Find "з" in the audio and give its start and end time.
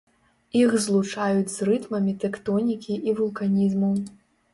1.55-1.67